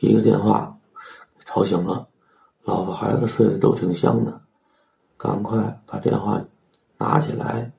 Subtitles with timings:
[0.00, 0.76] 一个电话
[1.44, 2.08] 吵醒了，
[2.64, 4.40] 老婆孩子睡得都挺香的，
[5.16, 6.42] 赶快把电话
[6.98, 7.72] 拿起来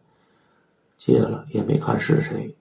[0.95, 2.55] 接了，也没看是谁，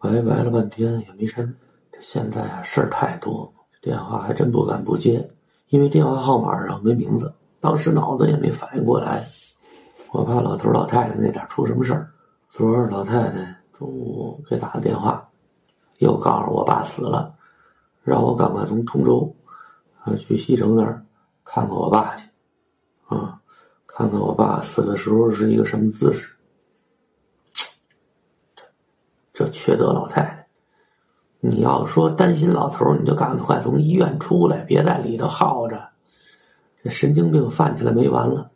[0.00, 1.54] 喂喂了半天也没声。
[1.90, 5.30] 这现在啊事儿太多，电话还真不敢不接，
[5.68, 9.26] 因为电话号码上没名字，当时脑子也没反应过来，
[10.12, 12.10] 我怕老头老太太那点出什么事儿。
[12.50, 15.28] 昨儿老太太中午给打个电话，
[15.98, 17.35] 又告诉我爸死了，
[18.06, 19.34] 让我赶快从通州，
[20.04, 21.04] 呃，去西城那儿
[21.44, 22.28] 看看我爸去，
[23.06, 23.40] 啊，
[23.84, 26.30] 看看我爸死的时候是一个什么姿势。
[27.52, 27.64] 这
[29.32, 30.46] 这缺德老太太！
[31.40, 35.88] 你要说担心老头你就赶快从医院出来，别在里头耗着，
[36.84, 38.52] 这神经病犯起来没完了。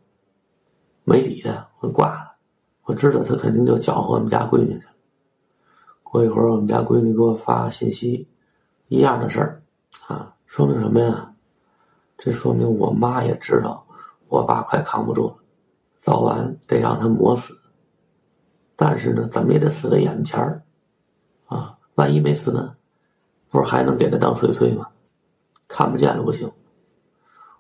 [1.03, 2.37] 没理他，我挂了。
[2.85, 4.93] 我知道他肯定就搅和我们家闺女去了。
[6.05, 8.29] 过一会儿，我们家闺女给我发信息，
[8.91, 9.63] 一样的事儿，
[10.09, 11.33] 啊，说明什么呀？
[12.19, 13.87] 这说明我妈也知道
[14.27, 15.37] 我爸快扛不住了，
[16.01, 17.57] 早晚得让他磨死。
[18.75, 20.65] 但是呢，怎么也得死在眼前儿，
[21.47, 22.75] 啊，万一没死呢，
[23.49, 24.89] 不是还能给他当碎碎吗？
[25.69, 26.51] 看不见了不行。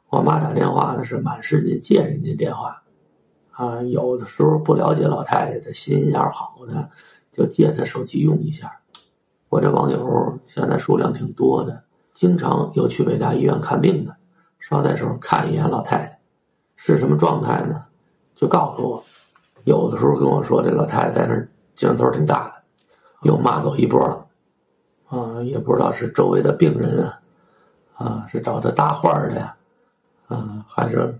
[0.08, 2.82] 我妈打电话呢，是满世界借人家电话。
[3.52, 6.90] 啊，有的时候不了解老太太的心眼好的，
[7.32, 8.79] 就借她手机用一下。
[9.50, 11.82] 我这网友现在数量挺多的，
[12.14, 14.16] 经常有去北大医院看病的，
[14.60, 16.20] 捎带手看一眼老太太
[16.76, 17.84] 是什么状态呢？
[18.36, 19.04] 就告诉我。
[19.64, 22.54] 有的时候跟我说，这老太太在那劲头挺大的，
[23.22, 24.26] 又骂走一波了。
[25.08, 27.20] 啊，也不知道是周围的病人啊，
[27.94, 29.56] 啊，是找他搭话的呀，
[30.28, 31.18] 啊，还是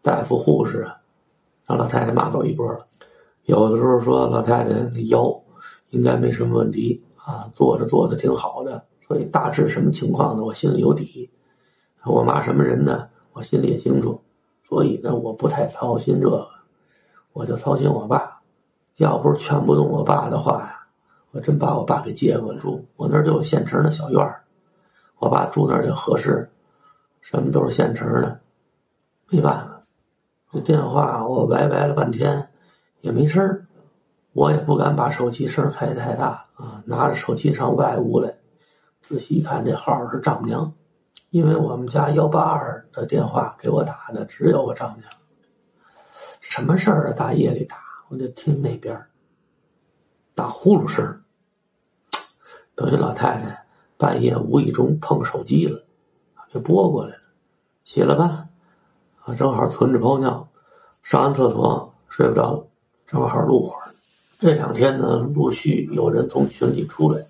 [0.00, 0.96] 大夫护士啊。
[1.66, 2.86] 让老太太骂走一波了，
[3.46, 4.70] 有的时候说老太太
[5.06, 5.42] 腰
[5.90, 10.44] 应该没什么问题啊，做着做的挺好的，所以大致什么情况呢？
[10.44, 11.30] 我心里有底。
[12.04, 13.08] 我妈什么人呢？
[13.32, 14.20] 我心里也清楚，
[14.68, 16.46] 所以呢，我不太操心这个，
[17.32, 18.42] 我就操心我爸。
[18.96, 20.86] 要不是劝不动我爸的话呀，
[21.32, 22.84] 我真把我爸给接过来住。
[22.96, 24.44] 我那儿就有现成的小院儿，
[25.18, 26.48] 我爸住那儿就合适，
[27.20, 28.40] 什么都是现成的，
[29.30, 29.80] 没办法。
[30.52, 32.50] 这电话我歪歪了半天，
[33.00, 33.63] 也没声儿，
[34.34, 36.82] 我也不敢把手机声开太大啊。
[36.84, 38.36] 拿着手机上外屋来，
[39.00, 40.74] 仔细一看，这号是丈母娘，
[41.30, 45.08] 因为我们家幺八二的电话给我打的只有我丈母娘。
[46.40, 47.12] 什么事儿啊？
[47.14, 47.76] 大夜里打，
[48.08, 49.06] 我就听那边
[50.34, 51.22] 打呼噜声，
[52.74, 53.64] 等于老太太
[53.96, 55.84] 半夜无意中碰手机了，
[56.52, 57.22] 给拨过来了，
[57.84, 58.48] 起来吧。
[59.22, 60.48] 啊，正好存着泡尿，
[61.02, 62.66] 上完厕所睡不着了，
[63.06, 63.93] 正好录会儿。
[64.44, 67.24] 这两天呢，陆续有人从群里出来，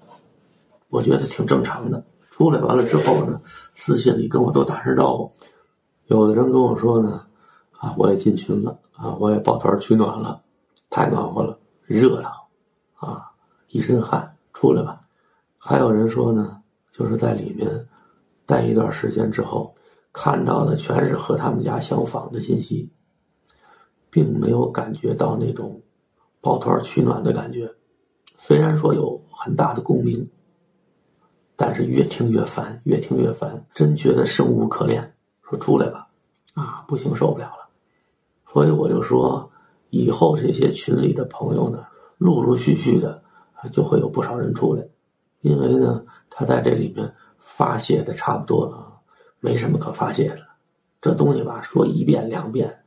[0.89, 2.05] 我觉得挺正常的。
[2.33, 3.41] 出来完了之后呢，
[3.73, 5.31] 私信里跟我都打声招呼。
[6.07, 7.25] 有的人跟我说呢，
[7.71, 10.43] 啊，我也进群了，啊，我也抱团取暖了，
[10.91, 12.49] 太暖和了，热闹，
[12.95, 13.31] 啊，
[13.69, 15.03] 一身汗，出来吧。
[15.57, 17.87] 还有人说呢，就是在里面
[18.45, 19.73] 待一段时间之后。
[20.13, 22.91] 看到的全是和他们家相仿的信息，
[24.11, 25.83] 并没有感觉到那种
[26.45, 27.75] 抱团取暖的感觉。
[28.37, 30.29] 虽然说有很大的共鸣，
[31.57, 35.15] 但是越听越烦，越听越烦，真觉得生无可恋。
[35.41, 36.07] 说出来吧，
[36.53, 37.71] 啊，不行，受不了了。
[38.53, 39.51] 所以我就说，
[39.89, 41.87] 以后这些群里的朋友呢，
[42.19, 43.23] 陆陆续续的
[43.73, 44.87] 就会有不少人出来，
[45.41, 49.01] 因为呢，他在这里面发泄的差不多了。
[49.41, 50.47] 没什么可发泄的，
[51.01, 52.85] 这东西吧，说一遍两遍，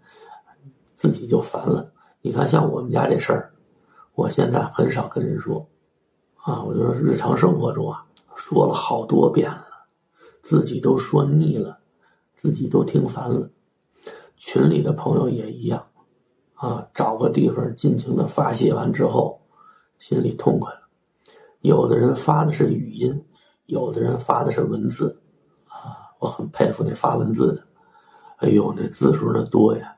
[0.96, 1.92] 自己就烦了。
[2.28, 3.54] 你看，像我们家这事儿，
[4.14, 5.66] 我现在很少跟人说，
[6.36, 8.06] 啊，我就说日常生活中啊，
[8.36, 9.66] 说了好多遍了，
[10.44, 11.80] 自己都说腻了，
[12.36, 13.50] 自己都听烦了。
[14.36, 15.88] 群里的朋友也一样，
[16.56, 19.40] 啊，找个地方尽情的发泄完之后，
[19.98, 20.82] 心里痛快了。
[21.62, 23.24] 有的人发的是语音，
[23.68, 25.18] 有的人发的是文字。
[25.70, 27.64] 啊我很佩服那发文字的，
[28.40, 29.96] 哎呦，那字数那多呀！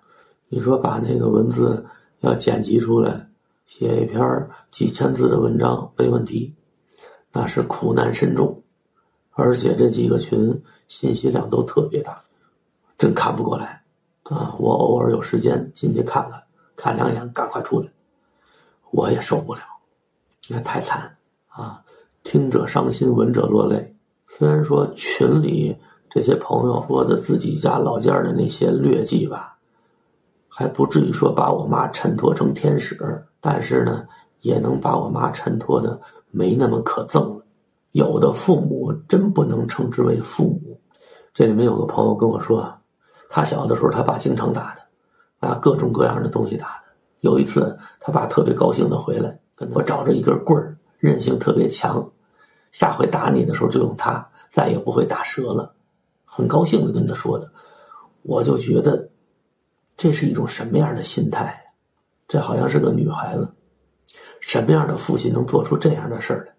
[0.47, 1.85] 你说把那个文字
[2.19, 3.27] 要剪辑出来，
[3.65, 6.53] 写一篇几千字的文章没问题，
[7.31, 8.63] 那是苦难深重，
[9.31, 12.23] 而且这几个群信息量都特别大，
[12.97, 13.83] 真看不过来
[14.23, 14.55] 啊！
[14.59, 16.43] 我偶尔有时间进去看看，
[16.75, 17.89] 看两眼，赶快出来，
[18.91, 19.61] 我也受不了，
[20.49, 21.17] 那太惨
[21.47, 21.83] 啊！
[22.23, 23.95] 听者伤心，闻者落泪。
[24.27, 25.77] 虽然说群里。
[26.11, 29.58] 这些朋友说的自己家老家的那些劣迹吧，
[30.59, 34.05] 还不至于说把我妈衬托成天使，但是呢，
[34.41, 35.97] 也能把我妈衬托的
[36.31, 37.45] 没那么可憎了。
[37.93, 40.81] 有的父母真不能称之为父母。
[41.33, 42.77] 这里面有个朋友跟我说，
[43.29, 44.75] 他小的时候他爸经常打
[45.39, 46.83] 他，拿各种各样的东西打他。
[47.21, 52.11] 有一次他爸特别高兴的回来，跟我找着一根棍儿，韧性特别强，
[52.71, 55.71] 下回打你的时候就用它，再也不会打折了。
[56.25, 57.49] 很高兴的跟他说的，
[58.23, 59.07] 我就觉得
[59.99, 61.73] 这是一种什么样的心态？
[62.25, 63.53] 这好像是个女孩子，
[64.39, 66.53] 什么样的父亲能做出这样的事儿来？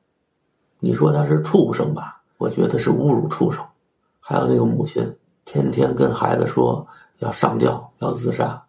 [0.78, 2.20] 你说他是畜生吧？
[2.36, 3.64] 我觉得是侮辱畜生。
[4.20, 5.16] 还有那个母亲，
[5.46, 6.86] 天天跟孩子说
[7.20, 8.62] 要上吊、要自杀。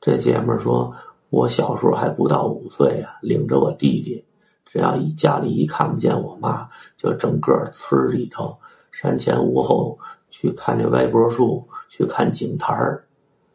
[0.00, 0.96] 这姐们说
[1.28, 4.24] ：“我小时候还不到五岁啊，领着我弟弟，
[4.64, 8.56] 只要一家里一看不见我妈，就整个村里头
[8.90, 9.98] 山前屋后。”
[10.30, 13.04] 去看那歪脖树，去看井台儿，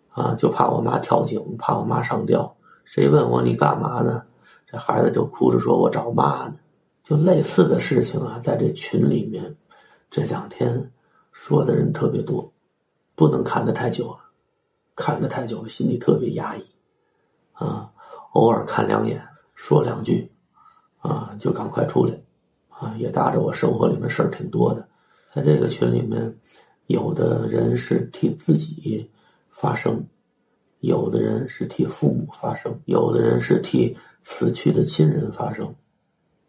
[0.10, 2.56] 啊，就怕我妈跳井，怕我妈上吊。
[2.86, 4.24] 谁问我你干嘛呢？
[4.66, 6.56] 这孩子就哭着说：“我找妈呢。”
[7.04, 9.56] 就类似的事情啊，在这群里面，
[10.12, 10.92] 这两天
[11.32, 12.52] 说的人特别多，
[13.16, 14.20] 不能看得太久了，
[14.96, 16.66] 看得太久了，心里特别压抑，
[17.54, 17.92] 啊，
[18.34, 20.32] 偶尔看两眼，说两句，
[21.00, 22.22] 啊，就赶快出来，
[22.70, 24.88] 啊，也搭着我生活里面事儿挺多的，
[25.34, 26.38] 在这个群里面。
[26.88, 29.12] 有的人是替自己
[29.60, 30.08] 发声，
[30.80, 35.76] 有的人是替父母发声，有的人是替死去的亲人发声。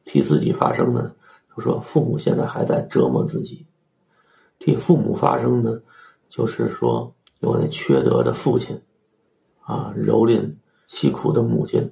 [0.04, 1.12] 替自己发声呢，
[1.48, 3.66] 就说父母现在还在折磨自己；
[4.60, 5.80] 替父母发声呢，
[6.28, 8.80] 就是说有那缺德的父亲
[9.62, 10.54] 啊，蹂躏
[10.88, 11.90] 凄苦的母亲，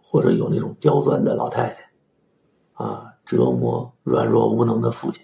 [0.00, 5.20] 或者有那种刁钻的老太太啊，折磨软弱无能的父亲，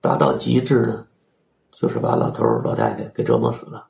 [0.00, 1.06] 达到极致呢。
[1.70, 3.86] 就是把老头老太太给折磨死了，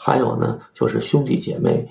[0.00, 1.90] 还有呢，就是兄弟姐妹，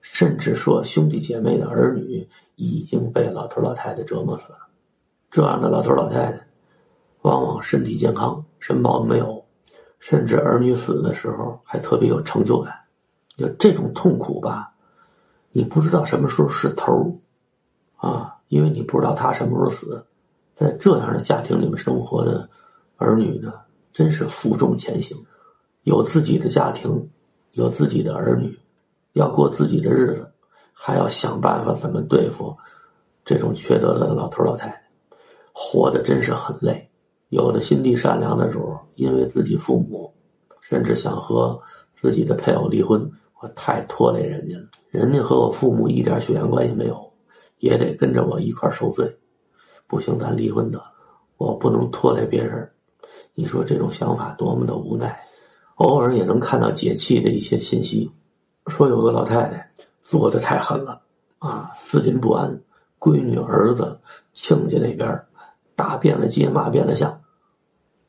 [0.00, 4.68] 甚至说兄弟姐妹的儿女已经被老头老太太折磨死了。
[5.28, 6.46] 这样的老头老太太，
[7.22, 9.44] 往往身体健康，什么毛病没有，
[9.98, 12.72] 甚至儿女死的时候还特别有成就感。
[13.36, 14.74] 就这种痛苦吧，
[15.50, 17.18] 你不知道什么时候是头
[17.96, 20.06] 啊，因为你不知道他什么时候死。
[20.54, 22.48] 在这样的家庭里面生活的
[22.98, 23.52] 儿女呢？
[23.92, 25.26] 真是负重前行，
[25.82, 27.10] 有自己的家庭，
[27.52, 28.58] 有自己的儿女，
[29.12, 30.32] 要过自己的日子，
[30.72, 32.56] 还要想办法怎么对付
[33.24, 34.82] 这种缺德的老头老太太，
[35.52, 36.88] 活的真是很累。
[37.28, 40.12] 有的心地善良的时候，因为自己父母，
[40.60, 41.60] 甚至想和
[41.94, 43.10] 自己的配偶离婚，
[43.40, 44.64] 我太拖累人家了。
[44.90, 47.12] 人家和我父母一点血缘关系没有，
[47.58, 49.18] 也得跟着我一块受罪。
[49.86, 50.92] 不行，咱离婚得了，
[51.36, 52.70] 我不能拖累别人。
[53.34, 55.22] 你说这种想法多么的无奈，
[55.76, 58.12] 偶尔也能看到解气的一些信息，
[58.66, 61.02] 说有个老太太做的太狠了
[61.38, 62.60] 啊，四邻不安，
[62.98, 63.98] 闺女儿子
[64.32, 65.24] 亲家那边
[65.74, 67.20] 打遍了街骂遍了巷，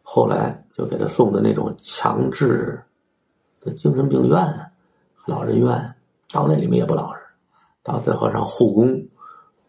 [0.03, 2.83] 后来就给他送的那种强制
[3.59, 4.71] 的精神病院、
[5.25, 5.95] 老人院，
[6.31, 7.19] 到那里面也不老实，
[7.81, 9.07] 到最后让护工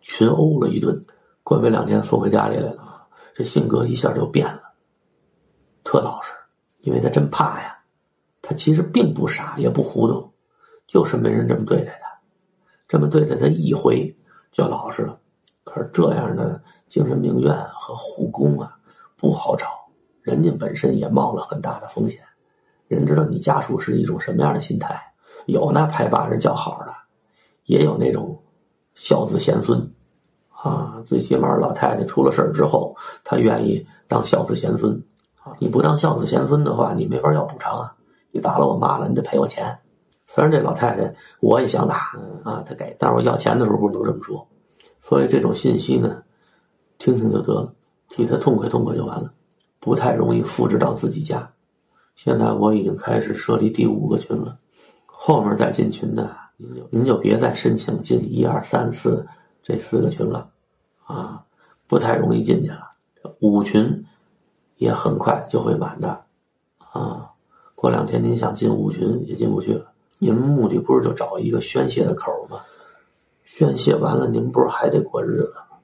[0.01, 1.07] 群殴了一顿，
[1.43, 4.75] 关没两天送回家里来了，这性格一下就变了。
[5.85, 6.33] 特老实，
[6.81, 7.74] 因为他真怕呀。
[8.47, 10.31] 他其实并不傻，也不糊涂，
[10.87, 12.21] 就是没人这么对待他。
[12.87, 14.15] 这么对待他一回
[14.53, 15.19] 就老实了。
[15.65, 18.77] 可是这样的精神病院和护工啊，
[19.17, 19.67] 不好找。
[20.21, 22.21] 人家本身也冒了很大的风险。
[22.87, 25.15] 人知道你家属是一种什么样的心态，
[25.47, 26.93] 有那拍把人叫好的，
[27.65, 28.43] 也有那种
[28.95, 29.91] 孝子贤孙
[30.51, 31.03] 啊。
[31.07, 35.03] 最起码老太太出了事之后，她愿意当孝子贤孙
[35.43, 35.55] 啊。
[35.59, 37.97] 你不当孝子贤孙的话，你没法要补偿啊！
[38.35, 39.79] 你打了我妈了，你得赔我钱。
[40.27, 44.49] 虽然这老太太我也想打啊，她给，但是我要钱的时候不能这么说。
[45.01, 46.25] 所以这种信息呢，
[46.99, 47.75] 听听就得了，
[48.09, 49.33] 替他痛快痛快就完了，
[49.79, 51.53] 不太容易复制到自己家。
[52.17, 54.59] 现在我已经开始设立第五个群了，
[55.07, 59.29] 后面再进群的，您就您就别再申请进一二三四
[59.63, 60.51] 这四个群了，
[61.05, 61.45] 啊，
[61.87, 62.91] 不太容易进去了。
[63.39, 64.05] 五群。
[64.77, 66.25] 也很快就会满的，
[66.93, 67.24] 啊，
[67.85, 69.93] 过两天您想进五群也进不去了。
[70.19, 72.63] 您目的不是就找一个宣泄的口吗？
[73.45, 75.77] 宣泄完了，您不是还得过日子吗？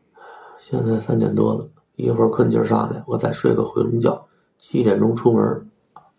[0.60, 4.26] 现在三点多了，一会儿困劲上来，我再睡个回笼觉。
[4.56, 5.70] 七点钟出门，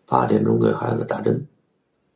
[0.05, 1.47] 八点钟给孩子打针，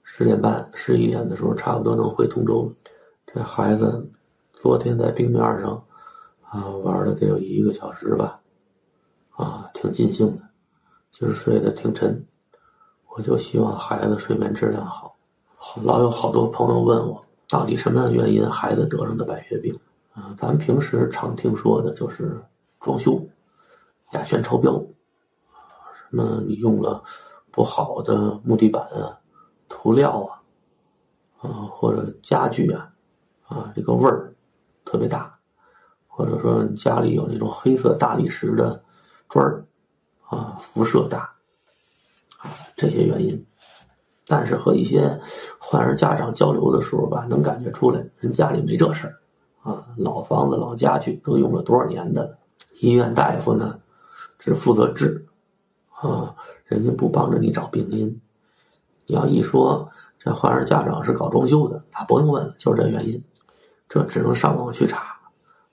[0.04, 2.92] 十点半、十一点的时候差不多能回通州了。
[3.26, 4.12] 这孩子
[4.54, 5.84] 昨天在冰面上
[6.44, 8.42] 啊玩了得有一个小时吧，
[9.32, 10.44] 啊，挺尽兴的。
[11.10, 12.28] 今儿睡得挺沉，
[13.16, 15.16] 我就希望孩子睡眠质量好。
[15.82, 19.80] 老有好多朋友问我，到底什么样的原因孩子得上的白血病？
[20.14, 22.44] 啊，咱们平时常听说的就是
[22.82, 23.26] 装修，
[24.10, 27.06] 甲醛超标，什么你用了
[27.52, 29.18] 不好的木地板啊、
[29.70, 30.30] 涂料
[31.40, 32.92] 啊，啊或者家具啊，
[33.48, 34.36] 啊这个味儿
[34.84, 35.40] 特别大，
[36.10, 38.84] 或者说你家里有那种黑色大理石的
[39.30, 39.66] 砖儿
[40.28, 41.34] 啊，辐射大
[42.76, 43.46] 这些原因。
[44.28, 45.22] 但是和一些
[45.60, 52.40] 患儿家长交流的时候吧，能感觉出来，人家里没这事儿，啊，老房子、老家具都用了多少年的。
[52.80, 53.80] 医院大夫呢，
[54.40, 55.28] 只负责治，
[55.92, 56.36] 啊，
[56.66, 58.20] 人家不帮着你找病因。
[59.06, 63.24] 你要一说这患儿家长是搞装修的，他不用问了，就是这原因。
[63.88, 65.20] 这只能上网去查，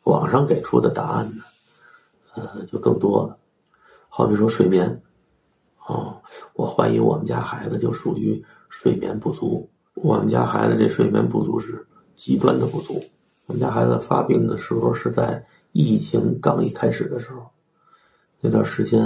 [0.04, 1.42] 网上给出的答案呢，
[2.34, 3.38] 呃，就更多了。
[4.10, 5.00] 好比说睡眠。
[5.86, 6.22] 哦，
[6.54, 9.68] 我怀疑我们家孩子就属于睡眠不足。
[9.94, 11.86] 我们家孩子这睡眠不足是
[12.16, 13.02] 极端的不足。
[13.46, 17.50] 我们家孩子发病的时候是在疫情刚一开始的时候，
[18.40, 19.04] 那段时间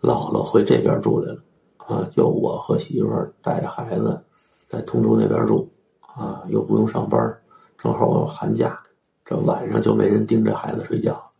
[0.00, 1.42] 姥姥回这边住来了，
[1.76, 3.08] 啊，就我和媳妇
[3.42, 4.22] 带着孩子
[4.68, 7.38] 在通州那边住，啊，又不用上班，
[7.78, 8.80] 正好我寒假，
[9.24, 11.30] 这晚上就没人盯着孩子睡觉，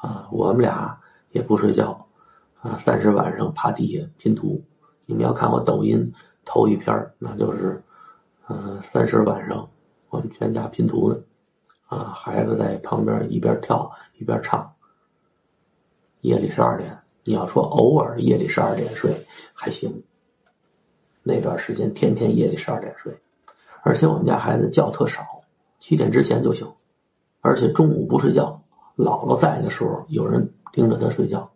[0.00, 0.98] 啊，我们俩
[1.30, 2.05] 也不睡觉。
[2.66, 4.60] 啊，三十晚上趴地下拼图，
[5.04, 6.12] 你们要看我抖音
[6.44, 7.80] 头一篇那就是，
[8.48, 9.68] 嗯，三十晚上
[10.10, 11.20] 我们全家拼图呢，
[11.86, 14.72] 啊，孩子在旁边一边跳一边唱。
[16.22, 19.14] 夜里十二点，你要说偶尔夜里十二点睡
[19.54, 20.02] 还行，
[21.22, 23.16] 那段时间天天夜里十二点睡，
[23.82, 25.22] 而且我们家孩子觉特少，
[25.78, 26.66] 七点之前就醒，
[27.42, 28.60] 而且中午不睡觉，
[28.96, 31.48] 姥姥在的时候有人盯着他睡觉。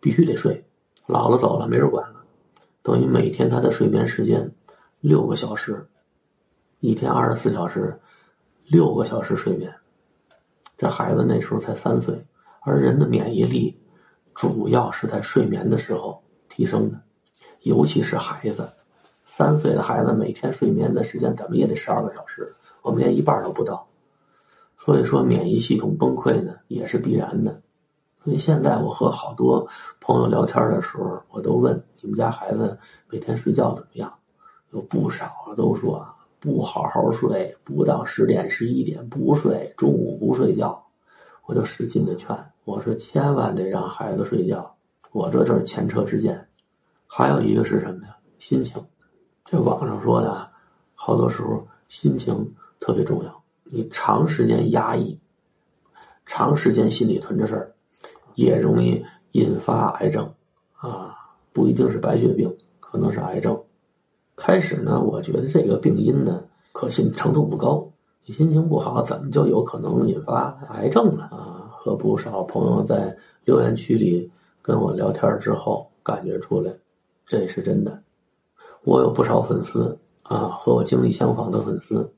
[0.00, 0.64] 必须得睡，
[1.06, 2.24] 老了走了没人管了，
[2.82, 4.52] 等于每天他的睡眠时间
[5.00, 5.86] 六个小时，
[6.80, 8.00] 一天二十四小时，
[8.66, 9.74] 六个小时睡眠。
[10.76, 12.26] 这孩子那时候才三岁，
[12.60, 13.80] 而人的免疫力
[14.34, 17.00] 主要是在睡眠的时候提升的，
[17.62, 18.70] 尤其是孩子，
[19.26, 23.88] 三岁的孩子每天睡眠的时间怎么也得十二个小时，我们连一半都不到，
[24.76, 27.60] 所以说免疫系统崩溃呢也是必然的。
[28.24, 29.68] 所以现在我和好多
[30.00, 34.18] 朋友聊天的时候，我都问你们家孩子每天睡觉怎么样？
[34.70, 40.86] 有不少都说啊不好好睡，不到十点十一点不睡，中午不睡觉。
[41.46, 44.76] 我就使劲的劝我说：千万得让孩子睡觉。
[45.10, 46.48] 我这就是前车之鉴。
[47.06, 48.16] 还有一个是什么呀？
[48.38, 48.84] 心情。
[49.46, 50.50] 这网上说的，
[50.94, 53.42] 好多时候心情特别重要。
[53.64, 55.18] 你长时间压抑，
[56.26, 57.74] 长时间心里囤着事儿。
[58.38, 60.32] 也容易引发癌症，
[60.76, 61.16] 啊，
[61.52, 63.60] 不一定是白血病，可能是癌症。
[64.36, 67.90] 开始呢，我觉得这个病因呢可信程度不高。
[68.24, 71.24] 你心情不好，怎么就有可能引发癌症呢？
[71.24, 74.30] 啊，和不少朋友在留言区里
[74.62, 76.72] 跟我聊天之后，感觉出来，
[77.26, 78.04] 这是真的。
[78.84, 82.12] 我有不少粉丝啊，和我经历相仿的粉丝，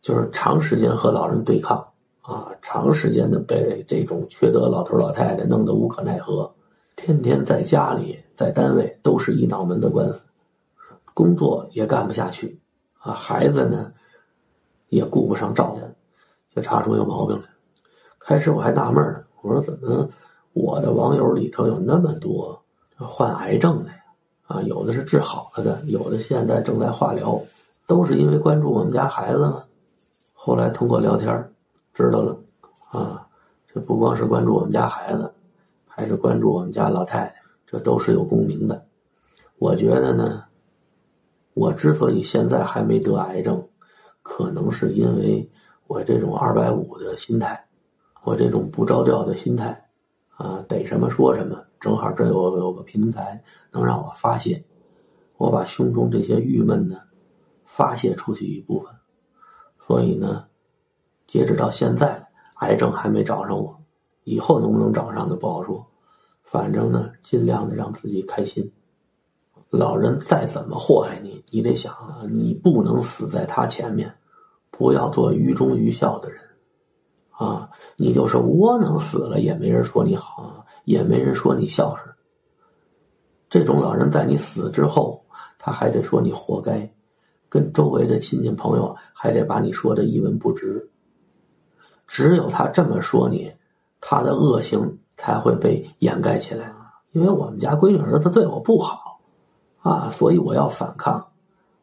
[0.00, 1.88] 就是长时间和老人对抗。
[2.26, 6.52] 啊，长时间的被这种缺德老头老太太弄得无可奈何，
[6.96, 10.22] 天天在家里在单位都是一脑门的官司，
[11.14, 12.60] 工作也干不下去，
[12.98, 13.92] 啊，孩子呢
[14.88, 15.80] 也顾不上照顾，
[16.52, 17.44] 就查出有毛病来。
[18.18, 20.08] 开始我还纳闷呢，我说怎么
[20.52, 22.64] 我的网友里头有那么多
[22.96, 23.96] 患癌症的呀？
[24.48, 27.40] 啊，有的是治好了的，有的现在正在化疗，
[27.86, 29.62] 都是因为关注我们家孩子吗？
[30.32, 31.52] 后来通过聊天
[31.96, 32.38] 知道了，
[32.90, 33.26] 啊，
[33.72, 35.32] 这不光是关注我们家孩子，
[35.86, 37.34] 还是关注我们家老太太，
[37.66, 38.84] 这都是有共鸣的。
[39.56, 40.44] 我觉得呢，
[41.54, 43.66] 我之所以现在还没得癌症，
[44.20, 45.50] 可能是因为
[45.86, 47.66] 我这种二百五的心态，
[48.24, 49.88] 我这种不着调的心态，
[50.36, 54.62] 啊，逮什么说什么，正好这有有个平台能让我发泄，
[55.38, 56.98] 我把胸中这些郁闷呢
[57.64, 58.92] 发泄出去一部分，
[59.78, 60.44] 所以呢。
[61.26, 63.80] 截止到现在，癌症还没找上我，
[64.24, 65.86] 以后能不能找上的不好说。
[66.42, 68.72] 反正呢，尽量的让自己开心。
[69.68, 74.14] 老人再怎么祸害你，你得想啊，你不能死在他前面，
[74.70, 76.40] 不要做愚忠愚孝的人
[77.30, 77.70] 啊！
[77.96, 82.14] 你就是窝囊死了，也没人说你好，也没人说你孝顺。
[83.50, 85.24] 这种老人在你死之后，
[85.58, 86.94] 他还得说你活该，
[87.48, 90.90] 跟周围的亲戚朋友还得把你说的一文不值。
[92.06, 93.52] 只有他这么说你，
[94.00, 96.72] 他的恶行才会被掩盖起来。
[97.12, 99.20] 因为我们家闺女儿子对我不好，
[99.80, 101.32] 啊，所以我要反抗，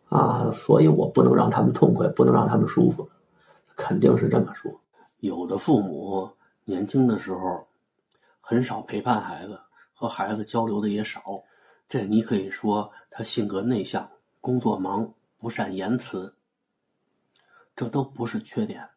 [0.09, 3.09] 啊，所以我不能让他们痛快，不能让他们舒服，
[3.75, 4.79] 肯定是这么说。
[5.17, 6.29] 有的父母
[6.65, 7.67] 年轻的时候
[8.41, 9.59] 很少陪伴孩子，
[9.93, 11.21] 和孩子交流的也少。
[11.89, 16.33] 这你可以说他性格内向，工作忙，不善言辞，
[17.75, 18.87] 这都不是缺点。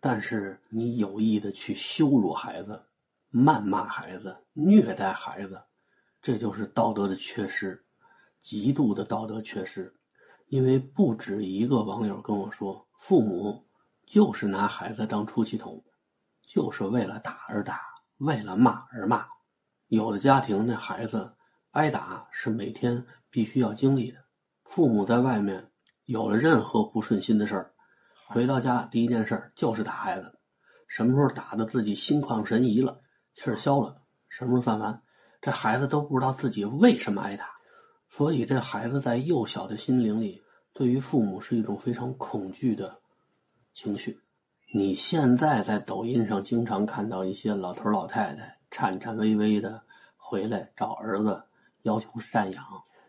[0.00, 2.84] 但是你有意的去羞辱孩子、
[3.32, 5.62] 谩骂孩子、虐待孩子，
[6.22, 7.84] 这就是道德的缺失，
[8.38, 9.94] 极度的道德缺失。
[10.46, 13.66] 因为不止一个网友跟我说，父母
[14.06, 15.84] 就是拿孩子当出气筒，
[16.42, 17.82] 就是为了打而打，
[18.16, 19.26] 为了骂而骂。
[19.88, 21.34] 有的家庭那孩子
[21.72, 24.24] 挨打是每天必须要经历的，
[24.64, 25.70] 父母在外面
[26.04, 27.74] 有了任何不顺心的事儿。
[28.30, 30.38] 回到家第一件事就是打孩子，
[30.86, 33.00] 什么时候打的自己心旷神怡了，
[33.32, 35.02] 气儿消了，什么时候算完？
[35.40, 37.48] 这孩子都不知道自己为什么挨打，
[38.10, 40.42] 所以这孩子在幼小的心灵里，
[40.74, 43.00] 对于父母是一种非常恐惧的
[43.72, 44.20] 情绪。
[44.74, 49.84] 你现在在抖音上经常看到一些老头老太太颤颤巍巍的
[50.18, 51.44] 回来找儿子，
[51.80, 52.62] 要求赡养，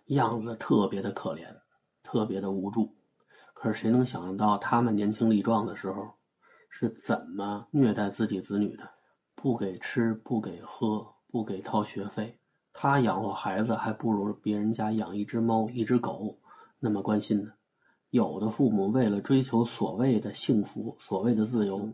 [0.06, 1.58] 样子特别的可怜，
[2.04, 2.96] 特别的无助。
[3.62, 6.14] 可是谁能想到他们年轻力壮的时候
[6.70, 8.90] 是怎么虐待自己子女的？
[9.36, 12.40] 不给吃，不给喝，不给掏学费，
[12.72, 16.40] 他养活孩子还不如别人家养一只猫、一只狗
[16.80, 17.52] 那么关心呢。
[18.10, 21.92] 有的父母为了追求所谓的幸福、所谓的自由，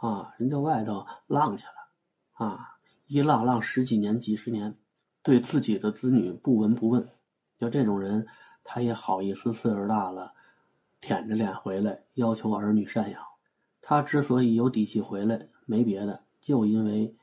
[0.00, 4.78] 啊，人家外头浪去了，啊，一浪浪十几年、几十年，
[5.22, 7.06] 对自己的子女不闻不问。
[7.58, 8.26] 就这种人，
[8.62, 10.33] 他也好意思岁数大了。
[11.04, 13.20] 舔着脸回来要求儿女赡养，
[13.82, 17.14] 他之所以有底气回来，没别的，就因为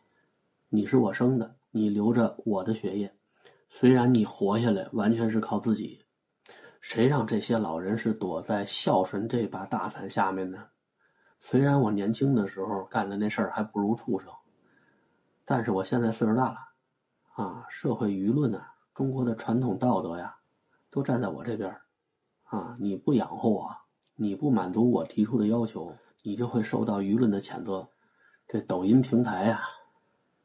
[0.69, 3.11] 你是我生的，你留着我的血液。
[3.69, 6.05] 虽然你活下来完全是靠自己，
[6.79, 10.67] 谁让这些老人是躲在孝顺这把大伞下面呢？
[11.39, 14.31] 虽然我年轻的时候干的那事儿还不如畜生，
[15.43, 16.57] 但是我现在岁数大了，
[17.33, 18.61] 啊，社会舆论呐，
[18.93, 20.38] 中国的传统道德呀，
[20.91, 21.75] 都站在我这边。
[22.51, 22.75] 啊！
[22.81, 23.77] 你不养活我，
[24.16, 27.87] 你不满足我提出的要求，你就会受到舆论的谴责。
[28.46, 29.61] 这抖音平台呀，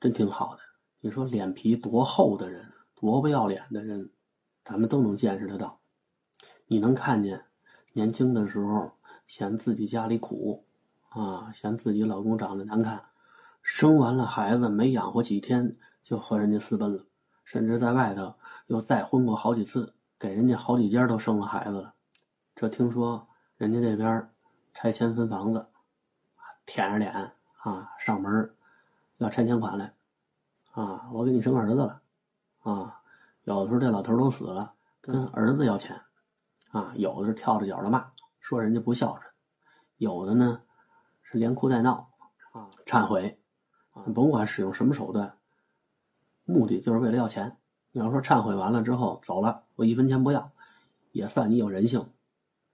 [0.00, 0.60] 真挺好的。
[1.00, 4.10] 你说脸皮多厚的人，多不要脸的人，
[4.62, 5.80] 咱们都能见识得到。
[6.68, 7.46] 你能看见
[7.92, 8.92] 年轻的时候
[9.26, 10.64] 嫌自己家里苦，
[11.08, 13.02] 啊，嫌自己老公长得难看，
[13.62, 17.04] 生完了孩子没养活几天就和人家私奔了，
[17.44, 18.34] 甚至在外头
[18.68, 21.94] 又再婚过好几次，给人家好几家都生了孩子了。
[22.56, 24.30] 这听说人家这边
[24.72, 25.66] 拆迁分房子，
[26.64, 27.12] 舔着脸
[27.58, 28.56] 啊上门
[29.18, 29.92] 要拆迁款来，
[30.72, 32.00] 啊，我给你生儿子了，
[32.62, 33.02] 啊，
[33.44, 36.00] 有的时候这老头都死了，跟儿子要钱，
[36.70, 39.30] 啊，有的是跳着脚的骂，说人家不孝顺，
[39.98, 40.62] 有的呢
[41.20, 42.08] 是连哭带闹，
[42.52, 43.38] 啊，忏悔，
[43.90, 45.36] 啊，甭管使用什么手段，
[46.46, 47.58] 目的就是为了要钱。
[47.92, 50.52] 你要说忏悔完了之后走了，我一分钱不要，
[51.12, 52.08] 也算你有人性。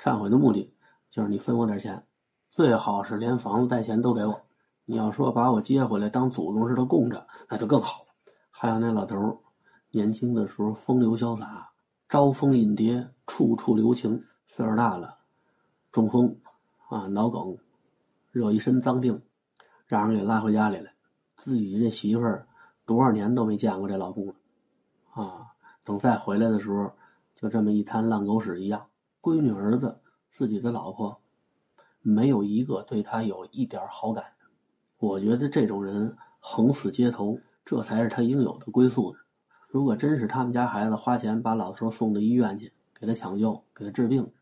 [0.02, 0.74] 忏悔的目的
[1.10, 2.04] 就是你分我点钱，
[2.50, 4.42] 最好是连房子带钱都给我。
[4.84, 8.08] 你要说把我接回来当祖宗似的供着，那就更好了。
[8.50, 9.42] 还有那老头，
[9.92, 11.70] 年轻的时候风流潇洒，
[12.08, 14.24] 招蜂引蝶，处处留情。
[14.44, 15.18] 岁数大了，
[15.92, 16.36] 中风
[16.88, 17.56] 啊，脑梗，
[18.32, 19.22] 惹一身脏病，
[19.86, 20.90] 让人给拉回家里了。
[21.36, 22.48] 自己这媳妇儿
[22.84, 24.34] 多少年都没见过这老公了，
[25.12, 25.52] 啊，
[25.84, 26.90] 等再回来的时候，
[27.36, 28.88] 就这么一滩烂狗屎一样。
[29.22, 30.00] 闺女、儿子、
[30.32, 31.20] 自己的老婆，
[32.00, 34.46] 没有一个对他有一点好感的。
[34.98, 39.14] 我觉得这种人横死街头，这才是他应有的归宿。
[39.68, 44.32] 如果真是他们家孩子花钱把老头送到医院去，给他抢救、给他治病，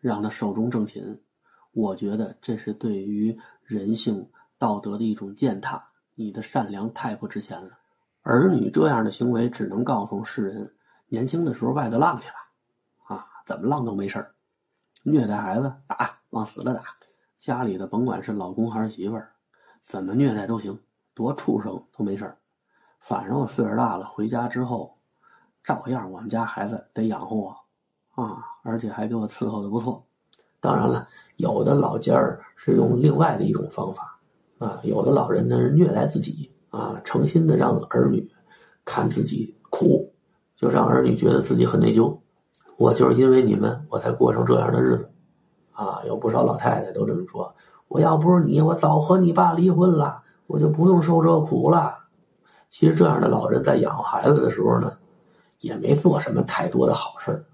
[0.00, 1.18] 让他寿终正寝，
[1.72, 5.88] 我觉得这是对于人性道德的一种践踏。
[6.14, 7.78] 你的善良太不值钱了。
[8.20, 10.74] 儿女这样的行为，只能告诉世人：
[11.08, 12.34] 年轻的时候外头浪去了。
[13.44, 14.34] 怎么浪都没事儿，
[15.02, 16.82] 虐待孩子打，往死了打。
[17.38, 19.32] 家里的甭管是老公还是媳妇儿，
[19.82, 20.80] 怎么虐待都行，
[21.12, 22.38] 多畜生都没事儿。
[23.00, 24.96] 反正我岁数大了，回家之后，
[25.62, 30.06] 照样我们家孩子得养活我，啊，而且还给我伺候的不错。
[30.60, 34.18] 当然了，有的老家儿是用另外的一种方法，
[34.58, 38.32] 啊，有的老人呢是虐待自己，啊，诚心的让儿女
[38.86, 40.14] 看自己哭，
[40.56, 42.20] 就让儿女觉得自己很内疚。
[42.76, 45.10] 我就是因为你们，我才过成这样的日子，
[45.72, 47.54] 啊，有不少老太太都这么说。
[47.88, 51.94] 我要不是你，我早和你爸离婚了，我就不用受这苦了。
[52.70, 54.98] 其实这样的老人在养孩子的时候呢，
[55.60, 57.44] 也没做什么太多的好事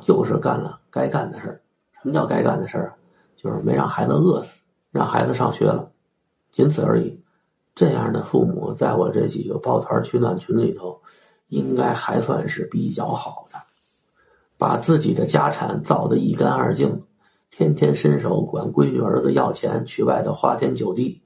[0.00, 1.60] 就是干了该干的事儿。
[2.00, 2.94] 什么叫该干的事儿？
[3.36, 5.92] 就是没让孩子饿死，让孩子上学了，
[6.50, 7.22] 仅此而已。
[7.76, 11.00] 这样的父母，在我这几个抱团取暖群里头，
[11.46, 13.58] 应该还算是比较好的，
[14.58, 17.04] 把自己的家产造得一干二净，
[17.50, 21.22] 天天伸手管闺女儿子要钱，去外头花天酒地，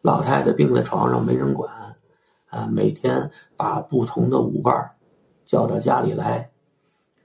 [0.00, 1.96] 老太太病在床上没人管，
[2.46, 4.92] 啊，每天把不同的舞伴
[5.44, 6.50] 叫到家里来，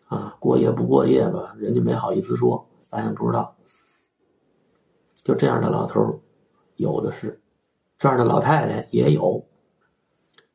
[0.08, 3.56] 啊，过夜不过夜吧，人家没好意思说，咱也不知道。
[5.24, 6.22] 就这样的老头
[6.76, 7.42] 有的是，
[7.98, 9.48] 这样的老太太也有。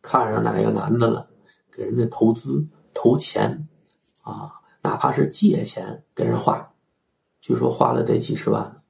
[0.03, 1.29] 看上哪个男的了，
[1.73, 3.69] 给人家投资投钱，
[4.23, 6.73] 啊，哪怕是借钱给人花，
[7.41, 8.83] 据说花了得几十万，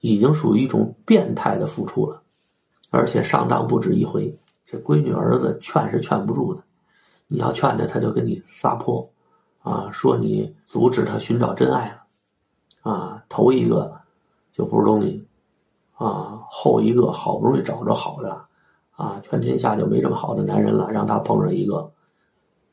[0.00, 2.22] 已经属于一种变态的付出了，
[2.90, 4.38] 而且上当不止一回。
[4.66, 6.62] 这闺女儿子劝是劝不住的，
[7.26, 9.10] 你要劝他，他就跟你撒泼，
[9.60, 11.88] 啊，说你阻止他寻找真爱
[12.82, 13.98] 了，啊，头一个。
[14.50, 15.24] 就不是东西，
[15.94, 18.46] 啊，后一个好不容易找着好的，
[18.96, 21.92] 啊，全天下就没这么好的男人了，让他碰上一个，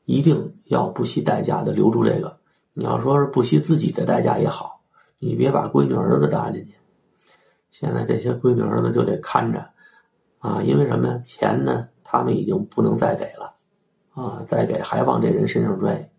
[0.05, 2.37] 一定要不惜代价的留住这个。
[2.77, 4.81] 你要说是不惜自己的代价也好，
[5.17, 6.75] 你别把闺女儿子搭进去。
[7.71, 9.69] 现在这些闺女儿子就得看着，
[10.39, 11.21] 啊，因为什么呀？
[11.23, 13.55] 钱呢，他们已经不能再给了，
[14.13, 16.11] 啊，再给还往这人身上拽，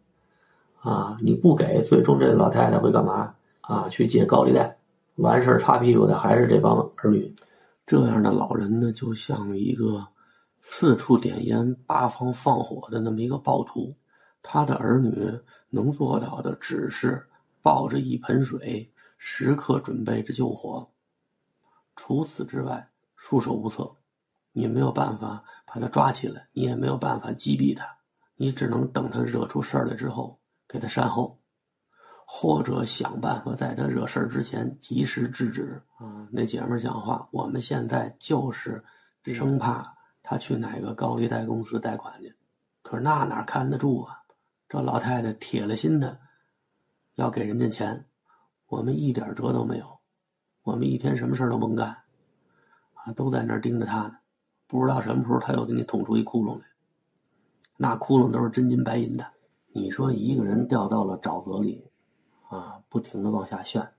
[0.81, 3.35] 啊，你不给，最终这老太太会干嘛？
[3.61, 4.79] 啊，去借高利贷。
[5.17, 7.35] 完事儿擦屁股的还是这帮儿女，
[7.87, 10.07] 这样的老人呢，就像一个
[10.63, 13.95] 四处点烟、八方放火的那么一个暴徒。
[14.49, 17.27] 他的儿女能做到的，只是
[17.63, 20.89] 抱着一盆水，时刻准备着救火。
[21.97, 23.97] 除此之外，束手无策。
[24.53, 27.97] 你没有办法把他抓起来，你也没有办法击毙他，
[28.37, 31.41] 你只能等他惹出事儿来之后，给他善后。
[32.25, 36.29] 或者想办法在他惹事儿之前及时制止啊！
[36.31, 38.85] 那姐们儿讲话，我们现在就是
[39.25, 42.35] 生怕他去哪个高利贷公司贷款去，
[42.83, 44.16] 可是那哪看得住啊？
[44.69, 46.19] 这老太太铁了心的
[47.15, 48.07] 要给人家钱，
[48.67, 50.01] 我们一点辙都没有，
[50.63, 51.99] 我们一天什么事都甭干
[52.95, 54.19] 啊，都在那儿盯着他呢，
[54.67, 56.67] 不知道什么时候他又给你捅出一窟窿来，
[57.77, 59.27] 那窟窿都是真金白银的。
[59.73, 61.87] 你说一个人掉到了沼泽里。
[62.49, 63.91] 啊，不停的往下旋，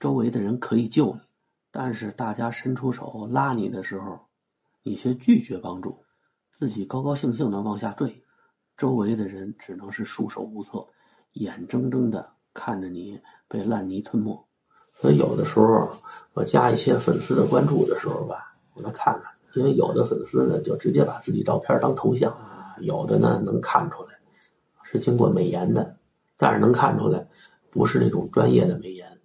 [0.00, 1.20] 周围的人可以救你，
[1.70, 4.20] 但是大家伸出手拉你的时候，
[4.82, 6.02] 你却拒绝帮助，
[6.50, 8.23] 自己高高兴兴的往下坠，
[8.76, 10.86] 周围的人只能是束手无策，
[11.32, 14.46] 眼睁睁的看着你被烂泥吞没。
[14.94, 15.90] 所以有的时候
[16.32, 24.18] 我加一些粉丝的关注的时候吧，我来看看，因为有的粉丝呢就直接把自己照片当头像啊，有的呢能看出来
[24.82, 25.96] 是经过美颜的，
[26.36, 27.26] 但是能看出来。
[27.70, 29.18] 不是那种专业的美颜，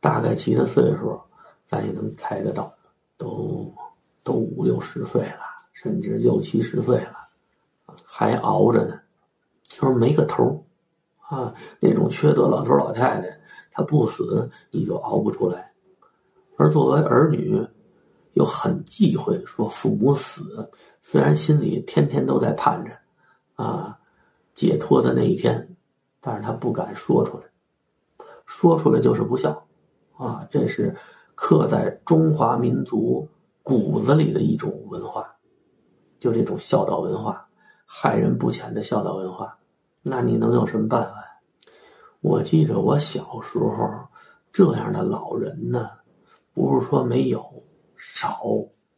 [0.00, 1.20] 大概其的岁数，
[1.64, 2.74] 咱也能猜得到，
[3.16, 3.72] 都
[4.24, 7.27] 都五六十岁了，甚至六七十岁了，
[8.18, 8.98] 还熬着呢，
[9.62, 10.64] 就是没个头
[11.20, 11.54] 啊！
[11.78, 13.38] 那种缺德老头老太太，
[13.70, 15.72] 他不死你就熬不出来，
[16.56, 17.64] 而作为儿女，
[18.32, 20.68] 又很忌讳说父母死，
[21.00, 22.90] 虽然心里天天都在盼着，
[23.54, 24.00] 啊，
[24.52, 25.76] 解脱的那一天，
[26.20, 27.44] 但是他不敢说出来。
[28.46, 29.64] 说出来就是不孝，
[30.16, 30.96] 啊，这是
[31.36, 33.28] 刻在中华民族
[33.62, 35.36] 骨子里的一种文化，
[36.18, 37.47] 就这种孝道文化，
[37.90, 39.58] 害人不浅的孝道文化，
[40.02, 41.14] 那你能有什么办法？
[42.20, 43.88] 我记着我小时候
[44.52, 45.88] 这样的老人呢，
[46.52, 47.42] 不是说没有，
[47.96, 48.42] 少。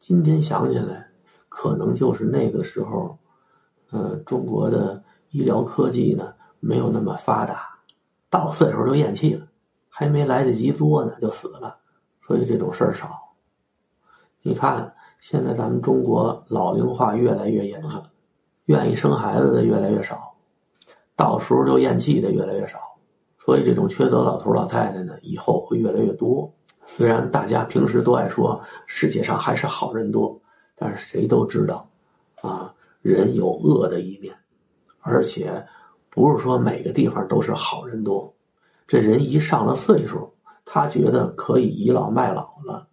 [0.01, 1.09] 今天想起来，
[1.49, 3.17] 可能就是那个时候，
[3.91, 7.79] 呃，中国的医疗科技呢没有那么发达。
[8.29, 9.47] 到岁数就咽气了，
[9.89, 11.79] 还没来得及作呢就死了，
[12.27, 13.35] 所以这种事儿少。
[14.43, 18.03] 你看现在咱们中国老龄化越来越严重，
[18.71, 20.37] 愿意生孩子的越来越少，
[21.17, 22.79] 到时候就咽气的越来越少，
[23.45, 26.55] 所以这种缺德老头老太太呢以后会越来越多。
[26.87, 30.41] 虽然大家平时都爱说世界上还是好人多，
[30.77, 31.91] 但是谁都知道，
[32.43, 34.37] 啊，人有恶的一面，
[35.01, 35.67] 而且。
[36.13, 38.35] 不是说每个地方都是好人多，
[38.89, 42.89] 这人一上了岁数，他觉得可以倚老卖老了，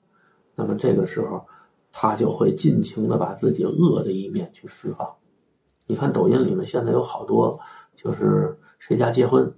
[0.54, 1.48] 那么这个时候，
[1.92, 5.16] 他就会尽情的把自己恶的一面去释放。
[5.88, 7.60] 你看抖音里面现在有好多，
[7.96, 9.52] 就是谁家结婚，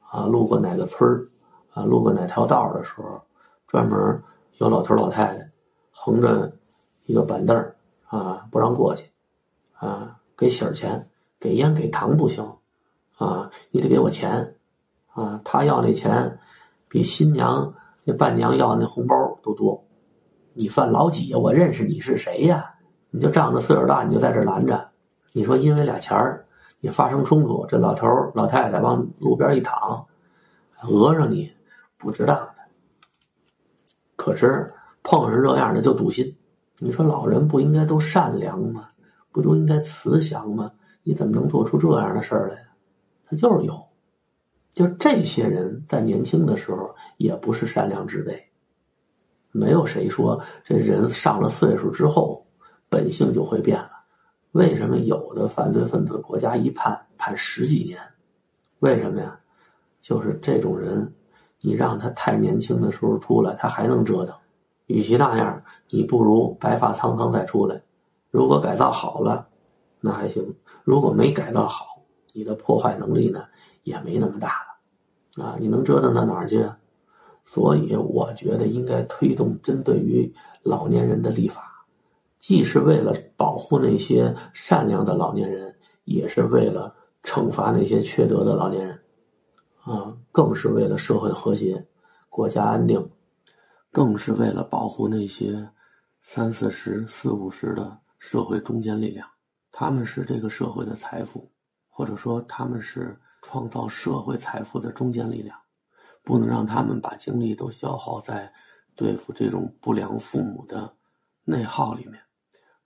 [0.00, 1.28] 啊，路过哪个村儿，
[1.72, 3.22] 啊，路过哪条道的时候，
[3.68, 4.22] 专门
[4.58, 5.50] 有老头老太太
[5.92, 6.52] 横着
[7.04, 7.56] 一个板凳
[8.06, 9.10] 啊，不让过去，
[9.74, 12.56] 啊，给喜儿钱，给烟给糖不行。
[13.16, 14.56] 啊，你得给我钱，
[15.12, 16.40] 啊，他要那钱，
[16.88, 19.84] 比新娘那伴娘要那红包都多。
[20.52, 21.38] 你算老几呀？
[21.38, 22.74] 我认识你是谁呀？
[23.10, 24.90] 你就仗着岁数大，你就在这拦着。
[25.36, 26.46] 你说因为俩钱儿，
[26.78, 30.06] 你发生冲突，这老头老太太往路边一躺，
[30.80, 31.50] 讹上你，
[31.98, 32.54] 不值当的。
[34.14, 36.36] 可是碰上这样的就堵心。
[36.78, 38.90] 你说老人不应该都善良吗？
[39.32, 40.70] 不都应该慈祥吗？
[41.02, 42.68] 你怎么能做出这样的事儿来？
[43.28, 43.88] 他就是有，
[44.72, 48.50] 就这些人在年轻的时候也不是善良之辈。
[49.50, 52.46] 没有谁说这人上了岁数之后
[52.88, 53.93] 本性就会变了。
[54.54, 57.98] 为什么有的犯罪分子国家一判判十几年？
[58.78, 59.40] 为什么呀？
[60.00, 61.12] 就是这种人，
[61.60, 64.32] 你让他太年轻的时候出来，他还能折腾。
[64.86, 67.82] 与其那样，你不如白发苍苍再出来。
[68.30, 69.48] 如果改造好了，
[70.00, 70.44] 那还行；
[70.84, 73.42] 如果没改造好，你的破坏能力呢
[73.82, 74.48] 也没那么大
[75.36, 75.44] 了。
[75.44, 76.64] 啊，你能折腾到哪儿去？
[77.44, 81.73] 所以我觉得应该推动针对于老年人的立法，
[82.46, 89.00] 既是为了保护那些善良的老年人，也是为了惩罚那些缺德的老年人，
[89.80, 91.86] 啊，更是为了社会和谐、
[92.28, 93.10] 国家安定，
[93.90, 95.70] 更是为了保护那些
[96.20, 99.26] 三四十、四五十的社会中坚力量。
[99.72, 101.50] 他们是这个社会的财富，
[101.88, 105.56] 或者说他们是创造社会财富的中坚力量。
[106.22, 108.52] 不能让他们把精力都消耗在
[108.94, 110.94] 对付这种不良父母的
[111.44, 112.20] 内耗里面，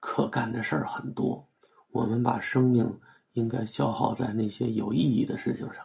[0.01, 1.49] 可干的事儿很多。
[1.91, 3.01] 我们把生命
[3.33, 5.77] 应该消耗在那些有意义的事情上。